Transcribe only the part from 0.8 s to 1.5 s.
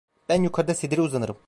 uzanırım!